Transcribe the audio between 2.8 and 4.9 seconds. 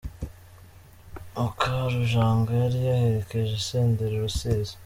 yaherekeje Senderi i Rusizi.